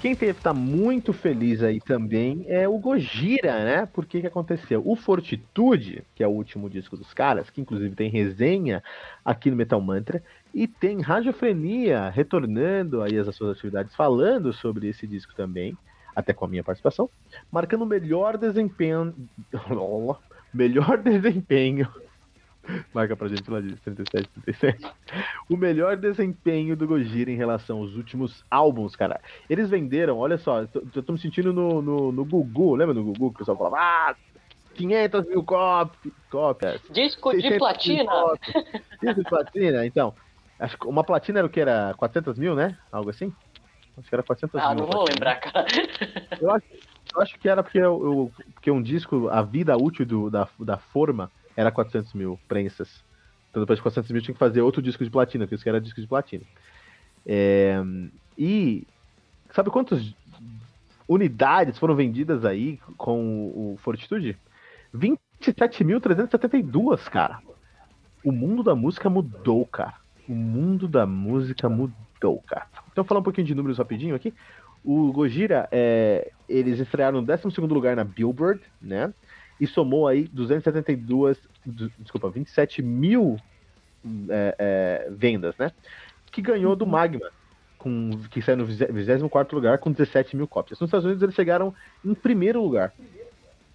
Quem 0.00 0.14
deve 0.14 0.30
estar 0.30 0.54
muito 0.54 1.12
feliz 1.12 1.62
aí 1.62 1.78
também 1.78 2.46
é 2.48 2.66
o 2.66 2.78
Gojira, 2.78 3.64
né? 3.64 3.86
Porque 3.92 4.22
que 4.22 4.26
aconteceu? 4.26 4.82
O 4.82 4.96
Fortitude, 4.96 6.02
que 6.14 6.24
é 6.24 6.26
o 6.26 6.30
último 6.30 6.70
disco 6.70 6.96
dos 6.96 7.12
caras, 7.12 7.50
que 7.50 7.60
inclusive 7.60 7.94
tem 7.94 8.08
resenha 8.08 8.82
aqui 9.22 9.50
no 9.50 9.56
Metal 9.58 9.78
Mantra, 9.78 10.22
e 10.54 10.66
tem 10.66 11.02
Radiofrenia 11.02 12.08
retornando 12.08 13.02
aí 13.02 13.18
às 13.18 13.36
suas 13.36 13.58
atividades, 13.58 13.94
falando 13.94 14.54
sobre 14.54 14.88
esse 14.88 15.06
disco 15.06 15.34
também, 15.34 15.76
até 16.16 16.32
com 16.32 16.46
a 16.46 16.48
minha 16.48 16.64
participação, 16.64 17.10
marcando 17.52 17.82
o 17.82 17.86
melhor 17.86 18.38
desempenho. 18.38 19.14
melhor 20.54 20.96
desempenho 20.96 21.86
Marca 22.94 23.16
pra 23.16 23.28
gente 23.28 23.50
lá 23.50 23.60
de 23.60 23.74
37, 23.76 24.28
37. 24.44 24.92
O 25.48 25.56
melhor 25.56 25.96
desempenho 25.96 26.76
do 26.76 26.86
Gojira 26.86 27.30
em 27.30 27.36
relação 27.36 27.78
aos 27.78 27.94
últimos 27.94 28.44
álbuns, 28.50 28.96
cara. 28.96 29.20
Eles 29.48 29.68
venderam, 29.68 30.18
olha 30.18 30.38
só, 30.38 30.60
eu 30.94 31.02
tô 31.02 31.12
me 31.12 31.18
sentindo 31.18 31.52
no, 31.52 31.82
no, 31.82 32.12
no 32.12 32.24
Gugu, 32.24 32.74
lembra 32.74 32.94
do 32.94 33.04
Gugu 33.04 33.30
que 33.30 33.36
o 33.36 33.38
pessoal 33.38 33.56
falava, 33.56 33.76
ah, 33.78 34.16
500 34.74 35.26
mil 35.26 35.44
cópias. 35.44 36.80
Disco 36.90 37.36
de 37.36 37.58
platina. 37.58 38.12
Disco 39.02 39.22
de 39.22 39.28
platina, 39.28 39.86
então. 39.86 40.14
Acho 40.58 40.78
que 40.78 40.86
uma 40.86 41.02
platina 41.02 41.38
era 41.38 41.46
o 41.46 41.50
que? 41.50 41.60
Era 41.60 41.94
400 41.96 42.38
mil, 42.38 42.54
né? 42.54 42.76
Algo 42.92 43.10
assim? 43.10 43.32
Acho 43.96 44.08
que 44.08 44.14
era 44.14 44.22
400 44.22 44.60
ah, 44.60 44.74
mil. 44.74 44.84
Ah, 44.84 44.86
não 44.86 44.86
vou 44.86 45.04
lembrar, 45.08 45.36
cara. 45.36 45.66
Eu 46.40 46.50
acho, 46.50 46.66
eu 47.14 47.22
acho 47.22 47.38
que 47.38 47.48
era 47.48 47.62
porque, 47.62 47.78
eu, 47.78 47.82
eu, 47.84 48.32
porque 48.54 48.70
um 48.70 48.82
disco, 48.82 49.28
a 49.28 49.42
vida 49.42 49.76
útil 49.76 50.06
do, 50.06 50.30
da, 50.30 50.46
da 50.58 50.76
forma 50.76 51.30
era 51.60 51.70
400 51.70 52.12
mil 52.14 52.40
prensas. 52.48 53.04
Então 53.50 53.62
depois 53.62 53.78
de 53.78 53.82
400 53.82 54.10
mil 54.10 54.22
tinha 54.22 54.32
que 54.32 54.38
fazer 54.38 54.62
outro 54.62 54.80
disco 54.80 55.04
de 55.04 55.10
platina, 55.10 55.46
por 55.46 55.54
isso 55.54 55.62
que 55.62 55.68
era 55.68 55.78
disco 55.80 56.00
de 56.00 56.06
platina. 56.06 56.42
É, 57.26 57.78
e 58.38 58.86
sabe 59.52 59.68
quantas 59.70 60.14
unidades 61.06 61.78
foram 61.78 61.94
vendidas 61.94 62.42
aí 62.44 62.80
com 62.96 63.48
o 63.48 63.76
Fortitude? 63.82 64.38
27.372, 64.94 67.10
cara. 67.10 67.40
O 68.24 68.32
mundo 68.32 68.62
da 68.62 68.74
música 68.74 69.10
mudou, 69.10 69.66
cara. 69.66 69.96
O 70.28 70.32
mundo 70.32 70.88
da 70.88 71.06
música 71.06 71.68
mudou, 71.68 72.40
cara. 72.46 72.66
Então, 72.92 73.04
falar 73.04 73.20
um 73.20 73.24
pouquinho 73.24 73.46
de 73.46 73.54
números 73.54 73.78
rapidinho 73.78 74.14
aqui. 74.14 74.34
O 74.84 75.10
Gojira, 75.12 75.66
é, 75.70 76.30
eles 76.48 76.78
estrearam 76.78 77.20
no 77.20 77.26
12 77.26 77.60
lugar 77.60 77.94
na 77.96 78.04
Billboard, 78.04 78.62
né? 78.80 79.12
e 79.60 79.66
somou 79.66 80.08
aí 80.08 80.26
272, 80.32 81.38
desculpa, 81.66 82.30
27 82.30 82.82
mil 82.82 83.38
é, 84.28 84.54
é, 84.58 85.08
vendas, 85.10 85.56
né? 85.58 85.72
Que 86.30 86.40
ganhou 86.40 86.76
do 86.76 86.84
uhum. 86.84 86.90
Magma, 86.90 87.30
com, 87.78 88.10
que 88.30 88.40
saiu 88.42 88.58
no 88.58 88.66
24 88.66 89.56
lugar 89.56 89.78
com 89.78 89.90
17 89.90 90.36
mil 90.36 90.46
cópias. 90.46 90.78
Nos 90.78 90.88
Estados 90.88 91.04
Unidos 91.04 91.22
eles 91.22 91.34
chegaram 91.34 91.74
em 92.04 92.14
primeiro 92.14 92.62
lugar 92.62 92.92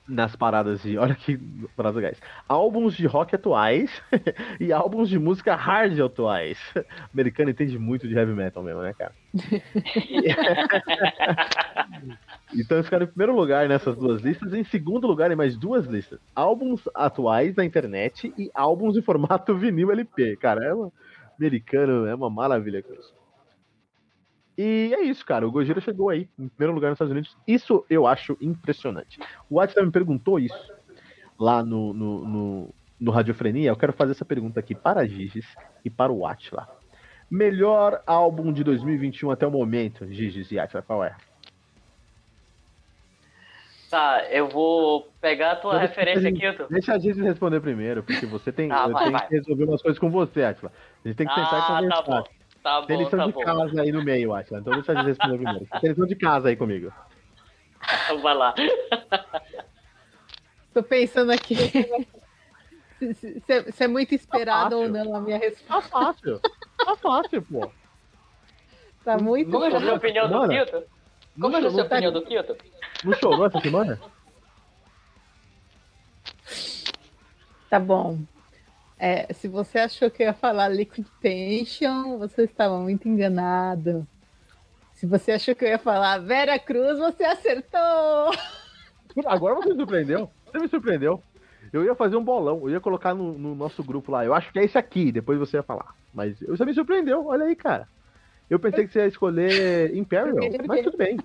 nas 0.07 0.35
paradas 0.35 0.83
de. 0.83 0.97
Olha 0.97 1.15
que 1.15 1.37
paradas 1.75 1.95
legais. 1.95 2.21
Álbuns 2.47 2.95
de 2.95 3.07
rock 3.07 3.35
atuais 3.35 3.89
e 4.59 4.71
álbuns 4.71 5.09
de 5.09 5.17
música 5.17 5.55
hard 5.55 5.99
atuais. 5.99 6.59
O 6.75 6.83
americano 7.13 7.49
entende 7.49 7.79
muito 7.79 8.07
de 8.07 8.15
heavy 8.15 8.33
metal 8.33 8.63
mesmo, 8.63 8.81
né, 8.81 8.93
cara? 8.93 9.13
então 12.55 12.83
ficaram 12.83 13.05
em 13.05 13.07
primeiro 13.07 13.35
lugar 13.35 13.67
nessas 13.67 13.95
duas 13.95 14.21
listas, 14.21 14.53
em 14.53 14.63
segundo 14.63 15.07
lugar 15.07 15.31
em 15.31 15.35
mais 15.35 15.57
duas 15.57 15.85
listas. 15.85 16.19
Álbuns 16.33 16.81
atuais 16.93 17.55
na 17.55 17.65
internet 17.65 18.33
e 18.37 18.49
álbuns 18.53 18.95
em 18.95 19.01
formato 19.01 19.55
vinil 19.57 19.91
LP. 19.91 20.37
Cara, 20.37 20.63
é 20.65 20.73
uma... 20.73 20.91
americano, 21.37 22.05
é 22.05 22.15
uma 22.15 22.29
maravilha, 22.29 22.81
cara. 22.81 22.99
E 24.57 24.93
é 24.93 25.03
isso, 25.03 25.25
cara. 25.25 25.45
O 25.45 25.51
Gojira 25.51 25.81
chegou 25.81 26.09
aí, 26.09 26.29
em 26.39 26.47
primeiro 26.47 26.73
lugar 26.73 26.89
nos 26.89 26.95
Estados 26.95 27.11
Unidos. 27.11 27.37
Isso 27.45 27.85
eu 27.89 28.07
acho 28.07 28.37
impressionante. 28.39 29.19
O 29.49 29.55
Watson 29.55 29.83
me 29.83 29.91
perguntou 29.91 30.39
isso 30.39 30.73
lá 31.37 31.61
no, 31.63 31.93
no, 31.93 32.25
no, 32.25 32.75
no, 32.99 33.11
Radiofrenia. 33.11 33.69
Eu 33.69 33.75
quero 33.75 33.91
fazer 33.91 34.11
essa 34.11 34.23
pergunta 34.23 34.59
aqui 34.59 34.73
para 34.73 35.01
a 35.01 35.07
Giges 35.07 35.45
e 35.83 35.89
para 35.89 36.11
o 36.11 36.25
Atila. 36.25 36.67
Melhor 37.29 38.01
álbum 38.07 38.53
de 38.53 38.63
2021 38.63 39.31
até 39.31 39.45
o 39.45 39.51
momento, 39.51 40.07
Giges 40.09 40.51
e 40.51 40.59
Atila, 40.59 40.81
qual 40.81 41.03
é? 41.03 41.15
Tá, 43.95 44.25
eu 44.29 44.49
vou 44.49 45.09
pegar 45.21 45.53
a 45.53 45.55
tua 45.55 45.75
então, 45.75 45.87
referência 45.87 46.27
aqui. 46.27 46.51
Tô... 46.51 46.65
Deixa 46.65 46.95
a 46.95 46.99
Giges 46.99 47.23
responder 47.23 47.61
primeiro, 47.61 48.03
porque 48.03 48.25
você 48.25 48.51
tem, 48.51 48.67
ah, 48.69 48.89
vai, 48.89 49.05
tem 49.05 49.27
que 49.29 49.35
resolver 49.35 49.63
umas 49.63 49.81
coisas 49.81 49.97
com 49.97 50.11
você, 50.11 50.43
Atila. 50.43 50.69
A 50.69 51.07
gente 51.07 51.15
tem 51.15 51.25
que 51.25 51.33
sentar 51.33 51.53
ah, 51.53 51.57
e 51.57 51.61
tá 51.61 51.67
conversar. 51.67 52.03
Tá 52.03 52.11
bom. 52.11 52.23
Tá 52.61 52.81
bom, 52.81 52.87
Tem 52.87 52.97
lição 52.97 53.19
tá 53.19 53.25
de 53.27 53.31
bom. 53.31 53.41
casa 53.45 53.81
aí 53.81 53.93
no 53.93 54.03
meio, 54.03 54.33
acho. 54.33 54.53
Então 54.53 54.73
deixa 54.73 54.91
eu 54.91 55.01
responder 55.01 55.37
primeiro. 55.37 55.67
Tem 55.79 55.89
lição 55.91 56.05
de 56.05 56.15
casa 56.17 56.49
aí 56.49 56.57
comigo. 56.57 56.91
Vai 58.21 58.33
lá. 58.33 58.53
Tô 60.73 60.83
pensando 60.83 61.31
aqui. 61.31 61.55
Se, 62.99 63.13
se, 63.13 63.71
se 63.71 63.83
é 63.85 63.87
muito 63.87 64.13
esperado 64.13 64.71
tá 64.71 64.75
ou 64.75 64.89
não 64.89 65.15
a 65.15 65.21
minha 65.21 65.37
resposta. 65.37 65.89
Tá 65.89 66.13
fácil. 66.13 66.41
Tá 66.83 66.95
fácil, 66.97 67.41
pô. 67.43 67.71
Tá 69.05 69.17
muito 69.17 69.49
Como 69.49 69.63
é 69.63 69.67
a 69.73 69.79
sua 69.79 69.93
opinião 69.93 70.27
do 70.27 70.49
Kilton? 70.49 70.83
Como 71.39 71.55
é 71.55 71.65
a 71.65 71.71
sua 71.71 71.83
opinião 71.83 72.11
do 72.11 72.21
Kilton? 72.21 72.55
Não 73.03 73.13
chorou 73.13 73.45
essa 73.45 73.59
semana? 73.59 73.99
Tá 77.69 77.79
bom. 77.79 78.19
É, 78.97 79.31
se 79.33 79.47
você 79.47 79.79
achou 79.79 80.09
que 80.09 80.23
eu 80.23 80.27
ia 80.27 80.33
falar 80.33 80.69
Liquid 80.69 81.05
Tension, 81.19 82.17
você 82.17 82.43
estava 82.43 82.79
muito 82.79 83.07
enganado. 83.07 84.07
Se 84.93 85.05
você 85.05 85.33
achou 85.33 85.53
que 85.53 85.65
eu 85.65 85.69
ia 85.69 85.77
falar 85.77 86.19
Vera 86.19 86.57
Cruz, 86.57 86.97
você 86.97 87.23
acertou! 87.25 88.31
Agora 89.25 89.55
você 89.55 89.69
me 89.69 89.75
surpreendeu. 89.75 90.29
Você 90.45 90.59
me 90.59 90.67
surpreendeu. 90.69 91.21
Eu 91.73 91.83
ia 91.83 91.95
fazer 91.95 92.15
um 92.15 92.23
bolão, 92.23 92.61
eu 92.61 92.69
ia 92.69 92.79
colocar 92.79 93.13
no, 93.13 93.37
no, 93.37 93.53
nosso 93.53 93.83
grupo 93.83 94.11
lá. 94.11 94.23
Eu 94.23 94.33
acho 94.33 94.51
que 94.53 94.59
é 94.59 94.63
esse 94.63 94.77
aqui, 94.77 95.11
depois 95.11 95.37
você 95.37 95.57
ia 95.57 95.63
falar. 95.63 95.93
Mas 96.13 96.39
você 96.39 96.63
me 96.63 96.73
surpreendeu, 96.73 97.25
olha 97.25 97.45
aí, 97.45 97.55
cara. 97.55 97.87
Eu 98.49 98.59
pensei 98.59 98.85
que 98.85 98.93
você 98.93 98.99
ia 98.99 99.07
escolher 99.07 99.95
Imperial, 99.95 100.35
mas 100.67 100.83
tudo 100.83 100.97
bem. 100.97 101.17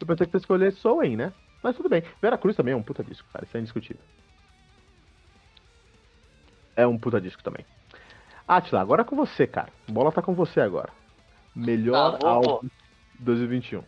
Eu 0.00 0.06
pensei 0.06 0.26
que 0.26 0.32
você 0.32 0.38
ia 0.38 0.40
escolher 0.40 0.72
Soen, 0.72 1.16
né? 1.16 1.32
Mas 1.62 1.76
tudo 1.76 1.88
bem. 1.88 2.02
Vera 2.20 2.38
Cruz 2.38 2.56
também 2.56 2.72
é 2.72 2.76
um 2.76 2.82
puta 2.82 3.04
disco, 3.04 3.28
cara. 3.32 3.44
Isso 3.44 3.56
é 3.56 3.60
indiscutível. 3.60 4.02
É 6.74 6.86
um 6.86 6.98
puta 6.98 7.20
disco 7.20 7.42
também. 7.42 7.64
Atila, 8.48 8.80
agora 8.80 9.02
é 9.02 9.04
com 9.04 9.14
você, 9.14 9.46
cara. 9.46 9.68
A 9.88 9.92
bola 9.92 10.10
tá 10.10 10.22
com 10.22 10.34
você 10.34 10.60
agora. 10.60 10.90
Melhor 11.54 12.18
tá, 12.18 12.28
álbum 12.28 12.68
2021. 13.18 13.84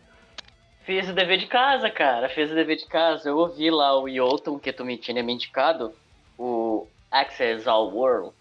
Fiz 0.85 1.09
o 1.09 1.13
dever 1.13 1.37
de 1.37 1.47
casa, 1.47 1.89
cara. 1.89 2.29
Fiz 2.29 2.51
o 2.51 2.55
dever 2.55 2.77
de 2.77 2.85
casa. 2.85 3.29
Eu 3.29 3.37
ouvi 3.37 3.71
lá 3.71 3.99
o 3.99 4.07
Yoton, 4.07 4.59
que 4.59 4.71
tu 4.71 4.85
me 4.85 4.97
tinha 4.97 5.23
me 5.23 5.33
indicado. 5.33 5.93
O 6.37 6.87
Access 7.11 7.67
All 7.67 7.91
World. 7.93 8.33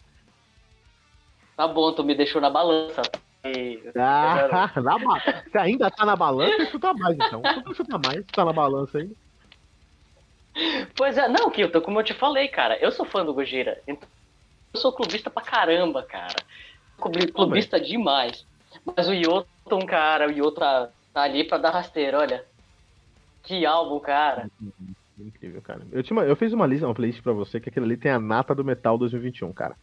Tá 1.63 1.69
bom, 1.69 1.93
tu 1.93 2.03
me 2.03 2.13
deixou 2.13 2.41
na 2.41 2.51
balança. 2.51 3.03
Ah, 3.97 4.69
na 4.83 4.99
ba... 4.99 5.23
Você 5.49 5.59
ainda 5.59 5.89
tá 5.93 6.05
na 6.05 6.17
balança, 6.17 6.67
chuta 6.67 6.93
mais 6.93 7.15
então. 7.15 7.41
Chuta 7.73 8.01
mais, 8.05 8.27
tá 8.27 8.45
na 8.45 8.53
balança 8.53 8.99
ainda. 8.99 9.15
Pois 10.97 11.17
é, 11.17 11.29
não, 11.29 11.49
Kilton, 11.53 11.81
como 11.81 12.01
eu 12.01 12.05
te 12.05 12.15
falei, 12.15 12.49
cara, 12.49 12.77
eu 12.79 12.91
sou 12.91 13.07
fã 13.07 13.25
do 13.25 13.33
Gojira. 13.33 13.81
Então 13.87 14.09
eu 14.75 14.81
sou 14.81 14.93
clubista 14.93 15.31
pra 15.31 15.41
caramba, 15.41 16.03
cara. 16.03 16.35
Clubista 17.33 17.81
demais. 17.81 18.45
Mas 18.85 19.07
o 19.07 19.13
Yoton, 19.13 19.87
cara, 19.87 20.27
o 20.27 20.33
Yoton 20.33 20.59
tá, 20.59 20.89
tá, 21.15 21.23
ali 21.23 21.45
pra 21.45 21.59
dar 21.59 21.71
rasteiro, 21.71 22.19
olha. 22.19 22.45
Que 23.45 23.65
álbum, 23.65 24.01
cara. 24.01 24.51
Incrível, 25.17 25.63
cara. 25.63 25.83
Eu, 25.93 26.03
tinha 26.03 26.19
uma, 26.19 26.25
eu 26.25 26.35
fiz 26.35 26.53
uma 26.53 26.67
lista, 26.67 26.89
uma 26.89 26.95
playlist 26.95 27.23
pra 27.23 27.33
você, 27.33 27.61
que 27.61 27.69
aquele 27.69 27.87
ali 27.87 27.97
tem 27.97 28.11
a 28.11 28.19
nata 28.19 28.53
do 28.53 28.65
Metal 28.65 28.99
2021, 28.99 29.53
cara. 29.53 29.77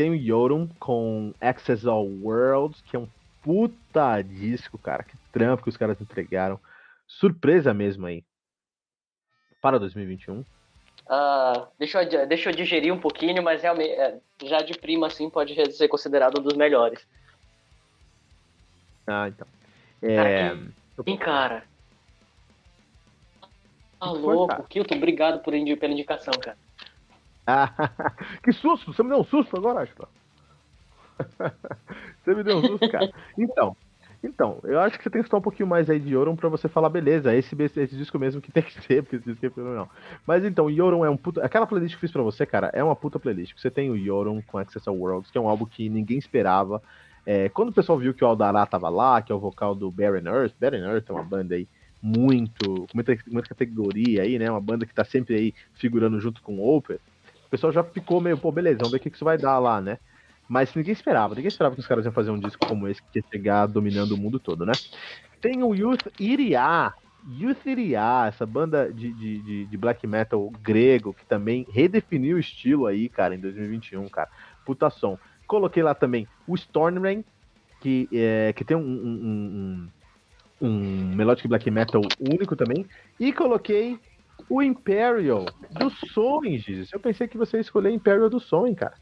Tem 0.00 0.08
o 0.08 0.14
Yorum 0.14 0.66
com 0.78 1.34
Access 1.42 1.86
All 1.86 2.06
Worlds, 2.06 2.80
que 2.88 2.96
é 2.96 2.98
um 2.98 3.06
puta 3.42 4.22
disco, 4.22 4.78
cara. 4.78 5.02
Que 5.02 5.14
trampo 5.30 5.62
que 5.62 5.68
os 5.68 5.76
caras 5.76 6.00
entregaram. 6.00 6.58
Surpresa 7.06 7.74
mesmo 7.74 8.06
aí. 8.06 8.24
Para 9.60 9.78
2021. 9.78 10.40
Uh, 10.40 11.66
deixa, 11.78 12.02
eu, 12.02 12.26
deixa 12.26 12.48
eu 12.48 12.54
digerir 12.54 12.94
um 12.94 12.98
pouquinho, 12.98 13.42
mas 13.42 13.60
realmente, 13.60 13.90
é, 13.90 14.18
já 14.42 14.62
de 14.62 14.72
prima, 14.72 15.06
assim, 15.06 15.28
pode 15.28 15.54
ser 15.70 15.88
considerado 15.88 16.40
um 16.40 16.42
dos 16.42 16.56
melhores. 16.56 17.06
Ah, 19.06 19.28
então. 19.28 19.46
É... 20.00 20.56
Sim, 21.04 21.16
cara. 21.18 21.62
Tá 23.98 24.10
louco, 24.12 24.62
Kilton, 24.62 24.94
obrigado 24.94 25.42
por, 25.42 25.52
pela 25.52 25.92
indicação, 25.92 26.32
cara. 26.40 26.56
que 28.42 28.52
susto! 28.52 28.92
Você 28.92 29.02
me 29.02 29.08
deu 29.10 29.18
um 29.18 29.24
susto 29.24 29.56
agora, 29.56 29.82
Ashton? 29.82 30.06
você 32.24 32.34
me 32.34 32.42
deu 32.42 32.58
um 32.58 32.64
susto, 32.64 32.90
cara. 32.90 33.12
Então, 33.36 33.76
então, 34.22 34.58
eu 34.64 34.78
acho 34.80 34.98
que 34.98 35.02
você 35.02 35.08
tem 35.08 35.22
que 35.22 35.28
estar 35.28 35.38
um 35.38 35.42
pouquinho 35.42 35.68
mais 35.68 35.88
aí 35.88 35.98
de 35.98 36.14
Yoron 36.14 36.36
pra 36.36 36.50
você 36.50 36.68
falar, 36.68 36.90
beleza, 36.90 37.34
esse, 37.34 37.56
esse 37.60 37.96
disco 37.96 38.18
mesmo 38.18 38.40
que 38.40 38.52
tem 38.52 38.62
que 38.62 38.74
ser, 38.82 39.02
porque 39.02 39.16
esse 39.16 39.32
disco 39.32 39.60
é 39.60 39.62
não. 39.62 39.88
Mas 40.26 40.44
então, 40.44 40.68
Yoron 40.68 41.04
é 41.04 41.10
um 41.10 41.16
puta. 41.16 41.42
Aquela 41.42 41.66
playlist 41.66 41.94
que 41.94 41.96
eu 41.96 42.00
fiz 42.00 42.12
pra 42.12 42.22
você, 42.22 42.44
cara, 42.44 42.70
é 42.74 42.84
uma 42.84 42.94
puta 42.94 43.18
playlist. 43.18 43.58
Você 43.58 43.70
tem 43.70 43.90
o 43.90 43.96
Yoron 43.96 44.42
com 44.42 44.58
Access 44.58 44.88
Worlds, 44.88 45.30
que 45.30 45.38
é 45.38 45.40
um 45.40 45.48
álbum 45.48 45.64
que 45.64 45.88
ninguém 45.88 46.18
esperava. 46.18 46.82
É, 47.24 47.48
quando 47.48 47.70
o 47.70 47.72
pessoal 47.72 47.98
viu 47.98 48.12
que 48.12 48.22
o 48.22 48.26
Aldará 48.26 48.66
tava 48.66 48.90
lá, 48.90 49.22
que 49.22 49.32
é 49.32 49.34
o 49.34 49.38
vocal 49.38 49.74
do 49.74 49.90
Baron 49.90 50.26
Earth, 50.26 50.54
Baron 50.60 50.78
Earth 50.78 51.08
é 51.08 51.12
uma 51.12 51.22
banda 51.22 51.54
aí 51.54 51.66
muito, 52.02 52.86
com 52.86 52.94
muita, 52.94 53.16
muita 53.26 53.48
categoria 53.48 54.22
aí, 54.22 54.38
né? 54.38 54.50
Uma 54.50 54.60
banda 54.60 54.84
que 54.84 54.94
tá 54.94 55.04
sempre 55.04 55.34
aí 55.34 55.54
figurando 55.74 56.20
junto 56.20 56.42
com 56.42 56.58
o 56.58 56.76
Oper. 56.76 56.98
O 57.50 57.56
pessoal 57.58 57.72
já 57.72 57.82
ficou 57.82 58.20
meio, 58.20 58.38
pô, 58.38 58.52
beleza, 58.52 58.78
vamos 58.78 58.92
ver 58.92 58.98
o 58.98 59.00
que, 59.00 59.10
que 59.10 59.16
isso 59.16 59.24
vai 59.24 59.36
dar 59.36 59.58
lá, 59.58 59.80
né? 59.80 59.98
Mas 60.48 60.72
ninguém 60.72 60.92
esperava, 60.92 61.34
ninguém 61.34 61.48
esperava 61.48 61.74
que 61.74 61.80
os 61.80 61.86
caras 61.86 62.04
iam 62.04 62.12
fazer 62.12 62.30
um 62.30 62.38
disco 62.38 62.64
como 62.64 62.86
esse 62.86 63.02
que 63.02 63.18
ia 63.18 63.24
chegar 63.28 63.66
dominando 63.66 64.12
o 64.12 64.16
mundo 64.16 64.38
todo, 64.38 64.64
né? 64.64 64.72
Tem 65.40 65.60
o 65.64 65.74
Youth 65.74 66.06
Iriá, 66.18 66.94
Youth 67.28 67.66
Iriá, 67.66 68.26
essa 68.28 68.46
banda 68.46 68.92
de, 68.92 69.12
de, 69.12 69.38
de, 69.38 69.64
de, 69.66 69.76
black 69.76 70.06
metal 70.06 70.48
grego, 70.62 71.12
que 71.12 71.26
também 71.26 71.66
redefiniu 71.72 72.36
o 72.36 72.40
estilo 72.40 72.86
aí, 72.86 73.08
cara, 73.08 73.34
em 73.34 73.40
2021, 73.40 74.08
cara. 74.08 74.28
Puta 74.64 74.88
som. 74.90 75.18
Coloquei 75.44 75.82
lá 75.82 75.92
também 75.92 76.28
o 76.46 76.54
Stormrain, 76.54 77.24
que, 77.80 78.08
é, 78.12 78.52
que 78.52 78.64
tem 78.64 78.76
um, 78.76 78.80
um, 78.80 79.88
um, 80.60 80.68
um 80.68 81.14
melodic 81.16 81.48
black 81.48 81.68
metal 81.68 82.02
único 82.20 82.54
também. 82.54 82.86
E 83.18 83.32
coloquei 83.32 83.98
o 84.48 84.62
Imperial 84.62 85.46
do 85.70 85.90
Songes. 85.90 86.92
Eu 86.92 87.00
pensei 87.00 87.28
que 87.28 87.36
você 87.36 87.56
ia 87.56 87.62
escolher 87.62 87.90
Imperial 87.90 88.30
do 88.30 88.40
Sonho, 88.40 88.74
cara. 88.74 88.94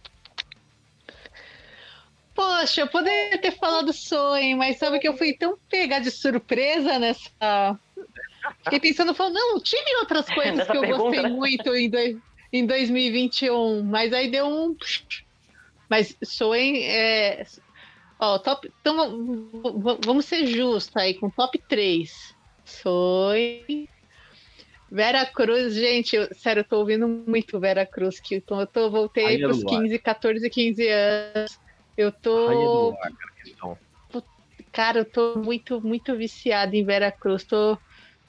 Poxa, 2.38 2.82
eu 2.82 2.86
poderia 2.86 3.36
ter 3.38 3.50
falado 3.50 3.92
sonho, 3.92 4.56
mas 4.56 4.78
sabe 4.78 5.00
que 5.00 5.08
eu 5.08 5.16
fui 5.16 5.32
tão 5.32 5.58
pega 5.68 5.98
de 5.98 6.08
surpresa 6.08 6.96
nessa. 6.96 7.76
Fiquei 8.62 8.78
pensando, 8.78 9.12
falando, 9.12 9.34
não, 9.34 9.60
tive 9.60 9.96
outras 9.96 10.26
coisas 10.30 10.64
que 10.64 10.76
eu 10.76 10.82
pergunta, 10.82 11.02
gostei 11.02 11.22
né? 11.22 11.28
muito 11.30 11.74
em, 11.74 11.90
do... 11.90 12.22
em 12.52 12.64
2021, 12.64 13.82
mas 13.82 14.12
aí 14.12 14.30
deu 14.30 14.46
um. 14.46 14.76
Mas 15.88 16.16
sonho 16.22 16.76
é. 16.76 17.44
Ó, 18.20 18.38
top. 18.38 18.72
Então 18.80 19.48
vamos 20.04 20.24
ser 20.24 20.46
justos 20.46 20.96
aí, 20.96 21.14
com 21.14 21.28
top 21.30 21.58
3. 21.68 22.36
Sonho. 22.64 23.88
Vera 24.90 25.26
Cruz, 25.26 25.74
gente, 25.74 26.16
eu, 26.16 26.34
sério, 26.34 26.60
eu 26.60 26.64
tô 26.64 26.78
ouvindo 26.78 27.06
muito 27.06 27.60
Vera 27.60 27.84
Cruz, 27.84 28.18
que 28.20 28.36
eu, 28.36 28.40
tô, 28.40 28.60
eu 28.60 28.66
tô, 28.66 28.90
voltei 28.90 29.38
para 29.38 29.50
os 29.50 29.62
15, 29.62 29.98
14, 29.98 30.48
15 30.48 30.88
anos. 30.88 31.60
Eu 31.96 32.10
tô. 32.10 32.96
Cara, 34.72 35.00
eu 35.00 35.04
tô 35.04 35.38
muito, 35.38 35.80
muito 35.80 36.16
viciada 36.16 36.76
em 36.76 36.84
Veracruz. 36.84 37.44
Tô, 37.44 37.76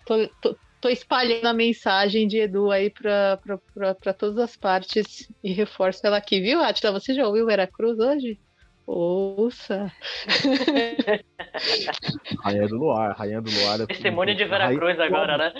tô, 0.06 0.28
tô, 0.42 0.56
tô 0.82 0.90
espalhando 0.90 1.46
a 1.46 1.54
mensagem 1.54 2.28
de 2.28 2.40
Edu 2.40 2.72
aí 2.72 2.90
pra, 2.90 3.38
pra, 3.38 3.58
pra, 3.74 3.96
pra 3.96 4.14
todas 4.14 4.38
as 4.40 4.56
partes 4.56 5.30
e 5.44 5.54
reforço 5.54 6.06
ela 6.06 6.18
aqui, 6.18 6.42
viu, 6.42 6.62
Atila? 6.62 7.00
Você 7.00 7.14
já 7.14 7.28
ouviu 7.28 7.46
Veracruz 7.46 8.00
hoje? 8.00 8.40
Ouça! 8.88 9.92
Rainha 12.44 12.68
do 12.68 12.78
Luar, 12.78 13.16
Rainha 13.16 13.42
do 13.42 13.52
Luar. 13.52 13.82
É 13.82 13.86
Testemunha 13.86 14.34
de 14.34 14.46
Veracruz 14.46 14.98
Rainha... 14.98 15.06
agora, 15.06 15.38
né? 15.38 15.54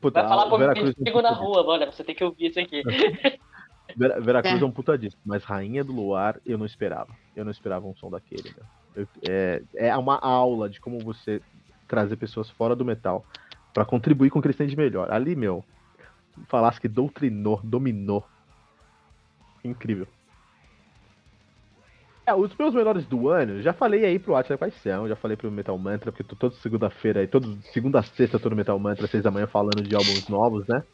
Puta, 0.00 0.22
Vai 0.22 0.28
falar 0.28 0.46
pro 0.46 0.56
amigo 0.56 1.22
na 1.22 1.32
rua, 1.32 1.62
olha, 1.66 1.92
você 1.92 2.02
tem 2.02 2.14
que 2.14 2.24
ouvir 2.24 2.46
isso 2.46 2.58
aqui. 2.58 2.82
Vera, 3.96 4.20
Veracruz 4.20 4.60
é. 4.60 4.62
é 4.62 4.66
um 4.66 4.70
puta 4.70 4.96
disco, 4.96 5.20
mas 5.24 5.44
Rainha 5.44 5.84
do 5.84 5.92
Luar 5.92 6.40
eu 6.46 6.56
não 6.56 6.64
esperava. 6.64 7.14
Eu 7.36 7.44
não 7.44 7.50
esperava 7.50 7.86
um 7.86 7.94
som 7.94 8.10
daquele. 8.10 8.54
Eu, 8.94 9.06
é, 9.28 9.62
é 9.74 9.96
uma 9.96 10.18
aula 10.18 10.68
de 10.68 10.80
como 10.80 10.98
você 11.00 11.42
trazer 11.86 12.16
pessoas 12.16 12.48
fora 12.48 12.74
do 12.74 12.84
metal 12.84 13.24
para 13.74 13.84
contribuir 13.84 14.30
com 14.30 14.38
o 14.38 14.42
que 14.42 14.48
eles 14.48 14.56
têm 14.56 14.66
de 14.66 14.76
melhor. 14.76 15.10
Ali, 15.10 15.36
meu, 15.36 15.64
falasse 16.48 16.80
que 16.80 16.88
doutrinou, 16.88 17.60
dominou. 17.62 18.24
Incrível. 19.62 20.06
É, 22.30 22.34
os 22.34 22.54
meus 22.56 22.72
melhores 22.72 23.04
do 23.06 23.28
ano, 23.28 23.60
já 23.60 23.72
falei 23.72 24.04
aí 24.04 24.16
pro 24.16 24.36
Atila 24.36 24.56
quais 24.56 24.74
são, 24.74 25.08
já 25.08 25.16
falei 25.16 25.36
pro 25.36 25.50
Metal 25.50 25.76
Mantra, 25.76 26.12
porque 26.12 26.22
tô 26.22 26.36
toda 26.36 26.54
segunda-feira, 26.54 27.26
todo 27.26 27.58
segunda 27.72 27.98
a 27.98 28.02
sexta 28.04 28.38
tô 28.38 28.48
no 28.48 28.54
Metal 28.54 28.78
Mantra, 28.78 29.08
seis 29.08 29.24
da 29.24 29.32
manhã 29.32 29.48
falando 29.48 29.82
de 29.82 29.92
álbuns 29.96 30.28
novos, 30.28 30.64
né? 30.68 30.84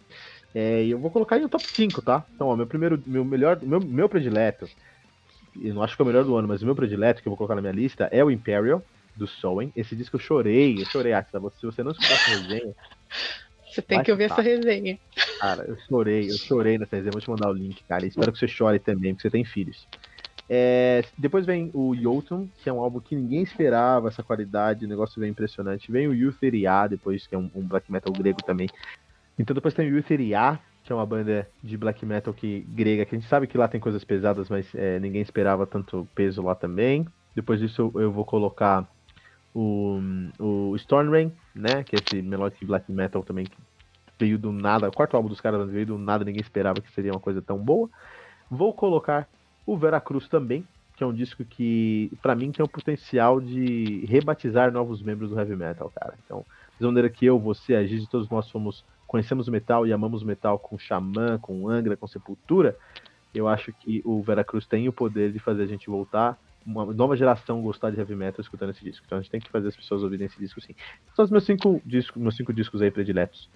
É, 0.54 0.82
e 0.82 0.90
eu 0.92 0.98
vou 0.98 1.10
colocar 1.10 1.36
em 1.36 1.44
um 1.44 1.48
top 1.48 1.62
5, 1.62 2.00
tá? 2.00 2.24
Então, 2.34 2.46
ó, 2.46 2.56
meu 2.56 2.66
primeiro, 2.66 3.02
meu 3.06 3.22
melhor, 3.22 3.60
meu, 3.62 3.78
meu 3.78 4.08
predileto, 4.08 4.66
eu 5.60 5.74
não 5.74 5.82
acho 5.82 5.94
que 5.94 6.00
é 6.00 6.04
o 6.04 6.06
melhor 6.06 6.24
do 6.24 6.34
ano, 6.34 6.48
mas 6.48 6.62
o 6.62 6.64
meu 6.64 6.74
predileto 6.74 7.20
que 7.20 7.28
eu 7.28 7.30
vou 7.30 7.36
colocar 7.36 7.54
na 7.54 7.60
minha 7.60 7.74
lista 7.74 8.08
é 8.10 8.24
o 8.24 8.30
Imperial, 8.30 8.82
do 9.14 9.26
Soen. 9.26 9.70
Esse 9.76 9.94
disco 9.94 10.16
eu 10.16 10.20
chorei, 10.20 10.80
eu 10.80 10.86
chorei, 10.86 11.12
Axel. 11.12 11.52
Se 11.58 11.66
você 11.66 11.82
não 11.82 11.90
escutar 11.90 12.14
essa 12.14 12.30
resenha. 12.30 12.74
Você 13.70 13.82
tem 13.82 14.02
que 14.02 14.10
ouvir 14.10 14.24
essa 14.24 14.40
resenha. 14.40 14.98
Cara, 15.40 15.64
eu 15.68 15.76
chorei, 15.86 16.30
eu 16.30 16.36
chorei 16.38 16.78
nessa 16.78 16.96
resenha. 16.96 17.12
Vou 17.12 17.20
te 17.20 17.28
mandar 17.28 17.50
o 17.50 17.54
link, 17.54 17.82
cara. 17.84 18.06
Espero 18.06 18.32
que 18.32 18.38
você 18.38 18.48
chore 18.48 18.78
também, 18.78 19.12
porque 19.14 19.28
você 19.28 19.30
tem 19.30 19.44
filhos. 19.44 19.86
É, 20.48 21.04
depois 21.18 21.44
vem 21.44 21.70
o 21.74 21.94
Jotun, 21.94 22.48
que 22.62 22.68
é 22.68 22.72
um 22.72 22.80
álbum 22.80 23.00
que 23.00 23.16
ninguém 23.16 23.42
esperava 23.42 24.08
essa 24.08 24.22
qualidade, 24.22 24.84
o 24.84 24.88
negócio 24.88 25.20
bem 25.20 25.30
impressionante. 25.30 25.90
Vem 25.90 26.06
o 26.06 26.14
Eutheria, 26.14 26.86
depois, 26.86 27.26
que 27.26 27.34
é 27.34 27.38
um, 27.38 27.50
um 27.54 27.62
black 27.62 27.90
metal 27.90 28.12
grego 28.12 28.42
também, 28.42 28.68
então 29.38 29.54
depois 29.54 29.74
tem 29.74 29.90
o 29.90 29.96
Yutheria, 29.96 30.58
que 30.82 30.92
é 30.92 30.94
uma 30.94 31.04
banda 31.04 31.48
de 31.62 31.76
black 31.76 32.06
metal 32.06 32.32
que, 32.32 32.60
grega, 32.68 33.04
que 33.04 33.14
a 33.14 33.18
gente 33.18 33.28
sabe 33.28 33.46
que 33.46 33.58
lá 33.58 33.68
tem 33.68 33.80
coisas 33.80 34.04
pesadas, 34.04 34.48
mas 34.48 34.72
é, 34.74 34.98
ninguém 35.00 35.20
esperava 35.20 35.66
tanto 35.66 36.08
peso 36.14 36.42
lá 36.42 36.54
também. 36.54 37.06
Depois 37.34 37.60
disso 37.60 37.92
eu, 37.94 38.02
eu 38.02 38.12
vou 38.12 38.24
colocar 38.24 38.88
o, 39.52 40.00
o 40.38 40.76
Stormrain, 40.76 41.32
né? 41.54 41.82
Que 41.82 41.96
é 41.96 41.98
esse 41.98 42.22
melodic 42.22 42.64
black 42.64 42.90
metal 42.90 43.22
também 43.22 43.44
que 43.44 43.56
veio 44.18 44.38
do 44.38 44.52
nada. 44.52 44.88
O 44.88 44.92
quarto 44.92 45.16
álbum 45.16 45.28
dos 45.28 45.40
caras 45.40 45.68
veio 45.68 45.86
do 45.86 45.98
nada, 45.98 46.24
ninguém 46.24 46.40
esperava 46.40 46.80
que 46.80 46.92
seria 46.92 47.12
uma 47.12 47.20
coisa 47.20 47.42
tão 47.42 47.58
boa. 47.58 47.90
Vou 48.50 48.72
colocar 48.72 49.28
o 49.66 49.76
Veracruz 49.76 50.28
também, 50.28 50.66
que 50.96 51.02
é 51.02 51.06
um 51.06 51.12
disco 51.12 51.44
que, 51.44 52.10
para 52.22 52.34
mim, 52.34 52.52
tem 52.52 52.64
o 52.64 52.68
potencial 52.68 53.40
de 53.40 54.06
rebatizar 54.06 54.72
novos 54.72 55.02
membros 55.02 55.30
do 55.30 55.38
heavy 55.38 55.56
metal, 55.56 55.92
cara. 55.94 56.14
Então, 56.24 56.44
da 56.80 56.86
maneira 56.86 57.10
que 57.10 57.26
eu, 57.26 57.38
você, 57.38 57.74
a 57.74 57.84
Giz, 57.84 58.06
todos 58.08 58.28
nós 58.30 58.50
fomos 58.50 58.84
conhecemos 59.06 59.48
metal 59.48 59.86
e 59.86 59.92
amamos 59.92 60.22
metal 60.22 60.58
com 60.58 60.78
Xamã, 60.78 61.38
com 61.38 61.68
Angra, 61.68 61.96
com 61.96 62.06
Sepultura, 62.06 62.76
eu 63.32 63.46
acho 63.46 63.72
que 63.72 64.02
o 64.04 64.22
Veracruz 64.22 64.66
tem 64.66 64.88
o 64.88 64.92
poder 64.92 65.32
de 65.32 65.38
fazer 65.38 65.62
a 65.62 65.66
gente 65.66 65.88
voltar, 65.88 66.38
uma 66.64 66.84
nova 66.86 67.16
geração 67.16 67.62
gostar 67.62 67.90
de 67.90 67.98
heavy 67.98 68.16
metal 68.16 68.40
escutando 68.40 68.70
esse 68.70 68.82
disco. 68.82 69.04
Então 69.06 69.18
a 69.18 69.20
gente 69.20 69.30
tem 69.30 69.40
que 69.40 69.50
fazer 69.50 69.68
as 69.68 69.76
pessoas 69.76 70.02
ouvirem 70.02 70.26
esse 70.26 70.38
disco 70.38 70.60
sim. 70.60 70.74
São 71.14 71.24
os 71.24 71.30
meus 71.30 71.44
cinco 71.44 71.80
discos, 71.84 72.20
meus 72.20 72.36
cinco 72.36 72.52
discos 72.52 72.82
aí 72.82 72.90
prediletos. 72.90 73.48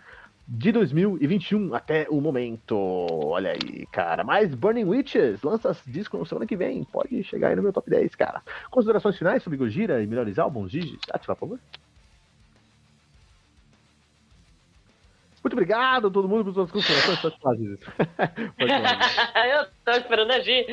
De 0.52 0.72
2021 0.72 1.72
até 1.72 2.08
o 2.10 2.20
momento. 2.20 2.76
Olha 2.76 3.52
aí, 3.52 3.86
cara. 3.86 4.24
Mais 4.24 4.52
Burning 4.52 4.82
Witches. 4.82 5.40
Lança 5.44 5.76
disco 5.86 6.18
na 6.18 6.24
semana 6.24 6.44
que 6.44 6.56
vem. 6.56 6.82
Pode 6.82 7.22
chegar 7.22 7.50
aí 7.50 7.56
no 7.56 7.62
meu 7.62 7.72
top 7.72 7.88
10, 7.88 8.16
cara. 8.16 8.42
Considerações 8.68 9.16
finais 9.16 9.44
sobre 9.44 9.56
Gojira 9.56 10.02
e 10.02 10.08
melhores 10.08 10.40
álbuns, 10.40 10.72
Gigi? 10.72 10.98
Ativa, 11.12 11.36
por 11.36 11.50
favor. 11.50 11.60
Muito 15.42 15.52
obrigado 15.52 16.08
a 16.08 16.10
todo 16.10 16.28
mundo 16.28 16.44
por 16.44 16.52
suas 16.52 16.70
considerações. 16.72 17.20
Pode 18.58 18.72
falar, 18.72 19.48
Eu 19.48 19.66
tô 19.84 19.92
esperando 19.92 20.32
agir. 20.32 20.66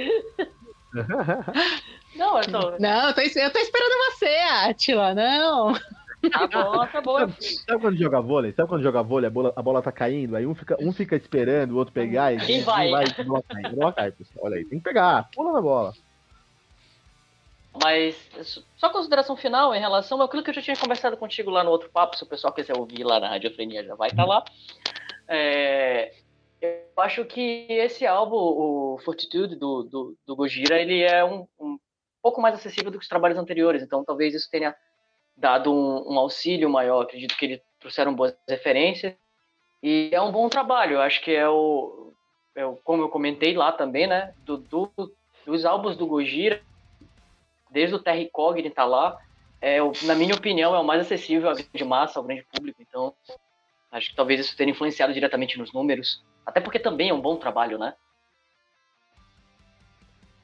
Não, 2.15 2.38
eu 2.39 2.51
tô... 2.51 2.79
Não, 2.79 3.10
eu 3.10 3.13
tô, 3.13 3.22
eu 3.22 3.51
tô 3.51 3.60
esperando 3.60 4.12
você, 4.12 4.36
Atila, 4.65 5.13
não. 5.13 5.74
Tá 6.31 6.47
bom, 6.47 6.88
tá 6.88 7.01
bom. 7.01 7.17
Sabe, 7.19 7.81
quando 7.81 7.97
joga 7.97 8.21
vôlei? 8.21 8.51
Sabe 8.51 8.69
quando 8.69 8.83
joga 8.83 9.03
vôlei, 9.03 9.27
a 9.27 9.31
bola, 9.31 9.53
a 9.55 9.62
bola 9.62 9.81
tá 9.81 9.91
caindo, 9.91 10.36
aí 10.36 10.45
um 10.45 10.55
fica, 10.55 10.75
um 10.79 10.91
fica 10.91 11.15
esperando, 11.15 11.71
o 11.71 11.77
outro 11.77 11.93
pegar 11.93 12.33
e, 12.33 12.38
e 12.38 12.62
vai. 12.62 12.89
vai 12.89 13.05
bola 13.24 13.43
cai, 13.47 13.71
bola 13.71 13.93
cai, 13.93 14.13
Olha 14.39 14.57
aí, 14.57 14.65
tem 14.65 14.79
que 14.79 14.83
pegar, 14.83 15.29
pula 15.33 15.53
na 15.53 15.62
bola. 15.62 15.93
Mas 17.81 18.15
só 18.77 18.89
consideração 18.89 19.38
final 19.38 19.74
em 19.75 19.79
relação 19.79 20.21
àquilo 20.21 20.43
que 20.43 20.50
eu 20.50 20.53
já 20.53 20.62
tinha 20.62 20.75
conversado 20.75 21.15
contigo 21.15 21.51
lá 21.51 21.63
no 21.63 21.69
outro 21.69 21.89
papo, 21.89 22.17
se 22.17 22.24
o 22.24 22.27
pessoal 22.27 22.51
quiser 22.51 22.75
ouvir 22.75 23.03
lá 23.03 23.19
na 23.19 23.29
Radiofrenia 23.29 23.83
já 23.83 23.95
vai 23.95 24.09
estar 24.09 24.24
tá 24.24 24.27
lá. 24.27 24.43
É, 25.27 26.13
eu 26.59 27.03
acho 27.03 27.24
que 27.25 27.67
esse 27.69 28.05
álbum, 28.05 28.36
o 28.36 29.00
Fortitude 29.05 29.55
do, 29.55 29.83
do, 29.83 30.17
do 30.25 30.36
Gojira, 30.36 30.79
ele 30.79 31.03
é 31.03 31.24
um, 31.24 31.47
um, 31.59 31.77
pouco 32.21 32.41
mais 32.41 32.55
acessível 32.55 32.91
do 32.91 32.97
que 32.97 33.03
os 33.03 33.09
trabalhos 33.09 33.38
anteriores, 33.38 33.83
então 33.83 34.03
talvez 34.03 34.33
isso 34.33 34.50
tenha 34.50 34.75
dado 35.38 35.72
um, 35.72 36.13
um 36.13 36.20
auxílio 36.20 36.70
maior. 36.70 37.03
Acredito 37.03 37.38
que 37.38 37.46
eles 37.46 37.62
trouxeram 37.79 38.13
boas 38.13 38.36
referências 38.50 39.13
e 39.82 40.10
é 40.12 40.22
um 40.22 40.32
bom 40.32 40.50
trabalho. 40.50 40.96
Eu 40.96 41.01
acho 41.01 41.22
que 41.22 41.32
é 41.32 41.48
o, 41.48 42.12
é 42.56 42.65
o 42.65 42.75
como 42.77 43.03
eu 43.03 43.10
comentei 43.10 43.56
lá 43.56 43.72
também, 43.72 44.08
né, 44.08 44.34
do, 44.39 44.58
do 44.58 44.91
dos 45.46 45.63
álbuns 45.63 45.96
do 45.96 46.06
Gojira 46.06 46.62
desde 47.70 47.96
o 47.96 48.00
Terry 48.00 48.29
Cogni 48.32 48.70
tá 48.70 48.86
lá, 48.86 49.17
é, 49.62 49.77
na 50.03 50.15
minha 50.15 50.36
opinião, 50.36 50.75
é 50.75 50.79
o 50.79 50.84
mais 50.84 51.01
acessível 51.01 51.50
à 51.50 51.53
grande 51.53 51.84
massa, 51.84 52.20
ao 52.20 52.25
grande 52.25 52.46
público. 52.51 52.82
Então, 52.82 53.13
acho 53.91 54.10
que 54.10 54.15
talvez 54.15 54.39
isso 54.39 54.56
tenha 54.56 54.72
influenciado 54.72 55.13
diretamente 55.13 55.58
nos 55.58 55.74
números. 55.74 56.24
Até 56.46 56.62
porque 56.62 56.79
também 56.79 57.10
é 57.10 57.13
um 57.13 57.22
bom 57.22 57.38
trabalho, 57.38 57.77
né? 57.77 57.94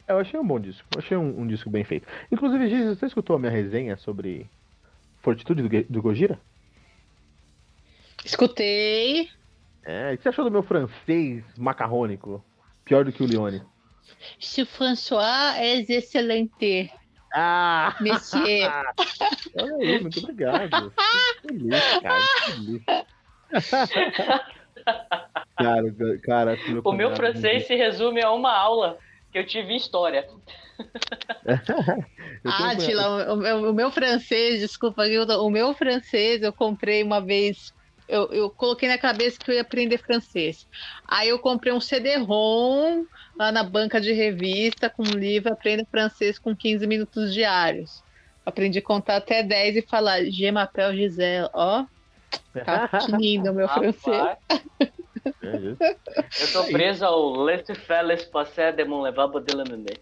Eu 0.08 0.20
achei 0.20 0.40
um 0.40 0.46
bom 0.46 0.60
disco. 0.60 0.86
Eu 0.94 1.00
achei 1.00 1.16
um, 1.16 1.42
um 1.42 1.48
disco 1.48 1.70
bem 1.70 1.84
feito. 1.84 2.08
Inclusive, 2.32 2.70
Giz, 2.70 2.86
você 2.98 3.06
escutou 3.06 3.36
a 3.36 3.40
minha 3.40 3.52
resenha 3.52 3.96
sobre 3.96 4.50
Fortitude 5.24 5.64
do, 5.64 5.84
do 5.90 6.02
Gojira? 6.02 6.40
Escutei. 8.26 9.30
É, 9.84 10.14
o 10.14 10.18
que 10.18 10.24
você 10.24 10.30
achou 10.30 10.46
do 10.46 10.52
meu 10.52 10.62
francês 10.62 11.44
macarrônico? 11.58 12.44
Pior 12.84 13.06
do 13.06 13.12
que 13.12 13.24
o 13.24 13.26
Leone. 13.26 13.64
Se 14.38 14.66
François 14.66 15.56
é 15.58 15.80
excelente. 15.80 16.92
Ah! 17.34 17.96
Monsieur. 18.02 18.70
Aí, 19.82 20.02
muito 20.02 20.20
obrigado. 20.20 20.92
Fico 20.92 21.48
feliz, 21.48 22.00
cara. 22.02 22.22
fico 22.22 22.52
feliz. 22.52 22.84
Cara, 25.56 26.18
cara, 26.24 26.58
meu 26.68 26.82
O 26.84 26.92
meu 26.92 27.16
francês 27.16 27.66
se 27.68 27.76
resume 27.76 28.22
a 28.22 28.32
uma 28.32 28.52
aula 28.52 28.98
que 29.34 29.40
eu 29.40 29.46
tive 29.46 29.76
história. 29.76 30.26
Tenho 32.44 32.46
Ah, 32.46 32.76
Tila, 32.76 33.34
o, 33.34 33.36
meu- 33.36 33.70
o 33.72 33.74
meu 33.74 33.92
francês, 33.92 34.60
desculpa, 34.60 35.04
o 35.06 35.50
meu 35.50 35.74
francês 35.74 36.42
eu 36.44 36.54
comprei 36.54 37.04
uma 37.04 37.20
vez. 37.20 37.74
Eu, 38.08 38.32
eu 38.32 38.50
coloquei 38.52 38.88
na 38.88 38.98
cabeça 38.98 39.38
que 39.40 39.50
eu 39.50 39.56
ia 39.56 39.62
aprender 39.62 39.98
francês. 39.98 40.68
Aí 41.10 41.30
eu 41.30 41.40
comprei 41.40 41.74
um 41.74 41.80
CD-ROM 41.82 43.04
lá 43.40 43.52
na 43.52 43.64
banca 43.64 44.00
de 44.00 44.12
revista 44.12 44.90
com 44.90 45.04
um 45.04 45.18
livro 45.18 45.52
Aprenda 45.52 45.84
Francês 45.90 46.38
com 46.38 46.56
15 46.56 46.86
minutos 46.86 47.34
diários. 47.34 48.04
Aprendi 48.46 48.80
a 48.80 48.84
contar 48.84 49.16
até 49.18 49.42
10 49.42 49.78
e 49.78 49.82
falar 49.90 50.24
Je 50.26 50.52
m'appelle 50.52 50.98
Gisele. 50.98 51.48
Ó, 51.56 51.86
tá 52.64 52.88
que 53.00 53.12
lindo 53.12 53.52
o 53.52 53.56
meu 53.56 53.68
francês. 53.70 54.38
É 55.26 56.44
eu 56.44 56.52
tô 56.52 56.66
preso 56.72 57.06
ao 57.06 57.44
laissez-faire, 57.44 58.06
laissez-passer 58.06 58.76
de 58.76 58.84
mon 58.86 59.02
lavabo 59.02 59.40
de 59.40 59.56
la 59.56 59.64
menée. 59.64 59.98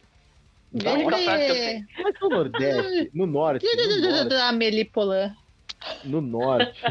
Da 0.71 0.93
única 0.93 1.17
frase 1.17 1.45
que 1.45 1.51
eu 1.51 1.55
sei. 1.55 1.83
Mas 2.03 2.13
no 2.21 2.29
Nordeste, 2.29 3.11
no 3.13 3.25
Norte, 3.27 3.65
no 3.65 4.01
Norte, 4.09 4.35
Amélie 4.35 4.85
Poulain. 4.85 5.35
no 6.03 6.21
Norte, 6.21 6.81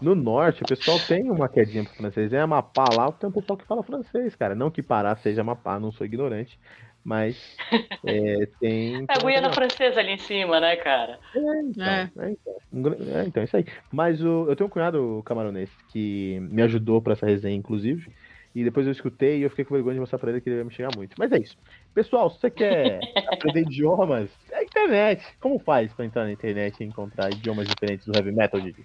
no 0.00 0.14
Norte, 0.14 0.62
o 0.62 0.66
pessoal 0.66 0.98
tem 1.00 1.30
uma 1.30 1.48
quedinha 1.48 1.84
pro 1.84 1.94
francês. 1.94 2.32
É 2.32 2.40
Amapá 2.40 2.84
lá, 2.94 3.10
tem 3.12 3.28
um 3.28 3.32
pessoal 3.32 3.56
que 3.56 3.64
fala 3.64 3.82
francês, 3.82 4.34
cara. 4.36 4.54
Não 4.54 4.70
que 4.70 4.82
Pará 4.82 5.16
seja 5.16 5.40
Amapá, 5.40 5.80
não 5.80 5.90
sou 5.92 6.04
ignorante, 6.06 6.58
mas 7.06 7.56
é, 8.04 8.46
tem. 8.58 9.06
É 9.08 9.14
a 9.14 9.18
Guiana 9.18 9.52
Francesa 9.52 10.00
ali 10.00 10.10
em 10.10 10.18
cima, 10.18 10.58
né, 10.58 10.74
cara? 10.74 11.20
Então, 11.34 11.84
É. 11.86 12.10
é, 12.18 12.30
então, 12.30 12.92
é, 13.14 13.24
então, 13.24 13.44
isso 13.44 13.56
aí. 13.56 13.64
Mas 13.92 14.20
o, 14.20 14.46
eu 14.48 14.56
tenho 14.56 14.66
um 14.66 14.70
cunhado 14.70 15.22
camaronês 15.24 15.70
que 15.88 16.40
me 16.40 16.62
ajudou 16.62 17.00
pra 17.00 17.12
essa 17.12 17.24
resenha, 17.24 17.54
inclusive. 17.54 18.12
E 18.52 18.64
depois 18.64 18.86
eu 18.86 18.92
escutei 18.92 19.38
e 19.38 19.42
eu 19.42 19.50
fiquei 19.50 19.64
com 19.64 19.74
vergonha 19.74 19.94
de 19.94 20.00
mostrar 20.00 20.18
pra 20.18 20.30
ele 20.30 20.40
que 20.40 20.48
ele 20.48 20.56
ia 20.56 20.64
me 20.64 20.72
xingar 20.72 20.96
muito. 20.96 21.14
Mas 21.16 21.30
é 21.30 21.38
isso. 21.38 21.56
Pessoal, 21.94 22.28
se 22.28 22.40
você 22.40 22.50
quer 22.50 23.00
aprender 23.30 23.60
idiomas, 23.60 24.30
é 24.50 24.56
a 24.56 24.64
internet. 24.64 25.24
Como 25.38 25.60
faz 25.60 25.92
pra 25.92 26.06
entrar 26.06 26.24
na 26.24 26.32
internet 26.32 26.80
e 26.80 26.84
encontrar 26.84 27.30
idiomas 27.30 27.68
diferentes 27.68 28.06
do 28.06 28.16
heavy 28.16 28.32
metal, 28.32 28.60
Didi? 28.60 28.82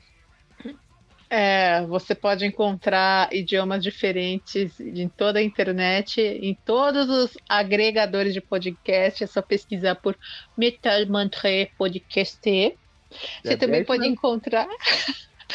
É, 1.33 1.85
você 1.85 2.13
pode 2.13 2.45
encontrar 2.45 3.33
idiomas 3.33 3.81
diferentes 3.81 4.77
em 4.81 5.07
toda 5.07 5.39
a 5.39 5.41
internet, 5.41 6.19
em 6.19 6.53
todos 6.65 7.07
os 7.09 7.38
agregadores 7.47 8.33
de 8.33 8.41
podcast. 8.41 9.23
É 9.23 9.27
só 9.27 9.41
pesquisar 9.41 9.95
por 9.95 10.17
Metal 10.57 11.05
Mantra 11.07 11.50
Podcast. 11.77 12.38
Você 12.41 13.53
É, 13.53 13.55
também 13.55 13.77
é 13.77 13.79
isso 13.79 13.88
pode 13.88 14.01
mesmo. 14.01 14.13
encontrar 14.15 14.67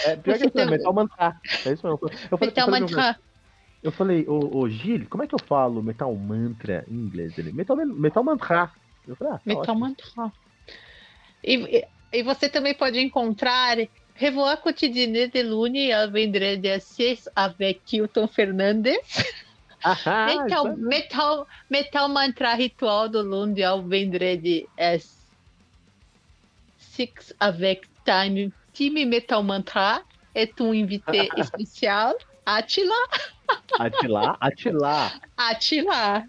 É, 0.06 0.16
pior 0.16 0.38
Você 0.38 0.50
que 0.50 0.59
é 0.59 0.62
tem- 0.62 0.71
metal 0.71 0.92
mantra. 0.95 1.37
É 1.66 1.73
isso 1.73 1.87
mesmo. 1.87 1.99
Eu 2.30 2.38
falei, 2.38 2.47
Metal 2.49 2.64
eu 2.68 2.71
falei, 2.73 2.80
Mantra. 2.80 3.21
eu 3.83 3.92
falei 3.92 4.25
ô, 4.26 4.56
ô 4.59 4.68
Gil, 4.71 5.06
como 5.11 5.25
é 5.25 5.26
que 5.26 5.35
eu 5.35 5.38
falo 5.47 5.83
metal 5.83 6.14
mantra 6.14 6.87
em 6.88 6.95
inglês? 6.95 7.37
Ele, 7.37 7.52
metal, 7.52 7.76
metal 7.76 8.25
mantra. 8.25 8.71
Eu 9.06 9.14
falei, 9.14 9.35
ah, 9.35 9.37
tá 9.37 9.42
Metal 9.45 9.61
ótimo. 9.62 9.78
Mantra. 9.80 10.33
E- 11.45 11.85
e 12.12 12.23
você 12.23 12.49
também 12.49 12.73
pode 12.75 12.99
encontrar 12.99 13.76
Revoar 14.18 14.61
Quotidien 14.62 15.12
de 15.28 15.42
Lune 15.42 15.92
vendredi 16.11 16.68
à 16.68 16.80
6 16.80 17.28
avec 17.37 17.85
Kilton 17.85 18.26
Fernandes. 18.26 18.87
Metal, 19.85 20.66
isso 20.66 20.76
metal, 20.78 21.46
metal 21.70 22.08
Mantra 22.08 22.54
Ritual 22.54 23.08
do 23.08 23.23
Lune 23.23 23.62
ao 23.62 23.82
vendredi 23.82 24.66
às 24.78 25.16
6 26.78 27.35
avec 27.38 27.87
Time 28.04 28.52
Time 28.73 29.04
Metal 29.04 29.42
Mantra. 29.42 30.02
É 30.35 30.49
um 30.61 30.75
invité 30.75 31.28
especial. 31.37 32.14
Atila. 32.44 32.94
é. 33.78 35.18
Atila. 35.37 36.25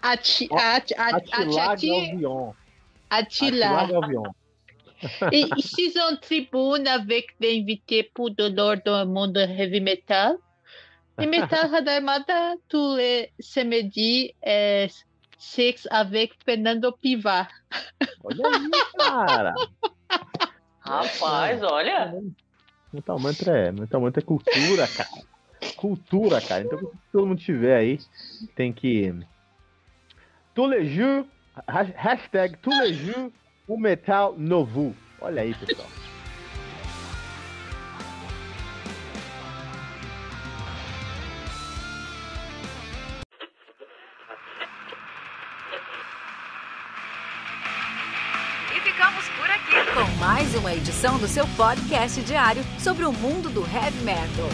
Ati, 0.00 0.48
Ó, 0.50 0.56
ati, 0.56 0.94
ati, 0.94 1.30
Atilá 1.32 1.72
ati, 1.72 1.88
Galvion. 1.88 2.54
Atilá 3.10 3.82
Atila. 3.82 4.34
Et 5.32 5.44
ici 5.56 5.92
en 6.10 6.16
tribune 6.16 6.86
avec 6.88 7.26
des 7.40 7.60
invités 7.60 8.02
pour 8.02 8.30
de 8.30 8.44
l'ordre 8.44 8.82
dans 8.84 9.04
le 9.04 9.10
monde 9.10 9.36
heavy 9.36 9.80
metal. 9.80 10.36
Et 11.20 11.26
Metal 11.26 11.66
Radamada 11.72 12.54
tous 12.68 12.96
les 12.96 13.32
samedis 13.40 14.34
é 14.40 14.88
sex 15.38 15.86
avec 15.90 16.34
Fernando 16.44 16.92
Pivar. 16.92 17.48
Olha 18.22 18.46
aí, 18.46 18.70
cara. 18.96 19.54
Rapaz, 20.80 21.62
olha. 21.62 22.14
Metal 22.92 23.18
Mantra 23.18 23.58
é, 23.58 23.72
Metal 23.72 24.00
Mantra 24.00 24.20
é 24.20 24.24
cultura, 24.24 24.86
cara. 24.86 25.08
Cultura, 25.76 26.40
cara. 26.40 26.64
Então, 26.64 26.78
se 26.78 27.12
todo 27.12 27.26
mundo 27.26 27.40
tiver 27.40 27.76
aí, 27.76 27.98
tem 28.54 28.72
que. 28.72 29.14
Tuleju, 30.54 31.26
hashtag 31.66 32.56
Tuleju, 32.58 33.32
o 33.68 33.78
metal 33.78 34.34
novo. 34.38 34.96
Olha 35.20 35.42
aí, 35.42 35.54
pessoal. 35.54 35.86
E 48.74 48.80
ficamos 48.80 49.28
por 49.28 49.50
aqui 49.50 49.92
com 49.92 50.18
mais 50.18 50.54
uma 50.54 50.72
edição 50.72 51.18
do 51.18 51.28
seu 51.28 51.46
podcast 51.48 52.22
diário 52.22 52.62
sobre 52.78 53.04
o 53.04 53.12
mundo 53.12 53.50
do 53.50 53.60
heavy 53.60 54.02
metal. 54.02 54.48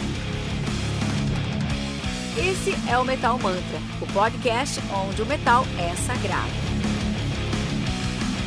Esse 2.37 2.73
é 2.91 2.97
o 2.97 3.05
Metal 3.05 3.39
Mantra, 3.39 3.79
o 4.01 4.11
podcast 4.11 4.81
onde 4.91 5.21
o 5.21 5.25
metal 5.25 5.63
é 5.79 5.95
sagrado. 5.95 6.64